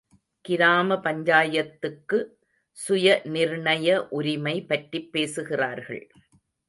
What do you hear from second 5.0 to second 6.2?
பேசுகிறார்கள்.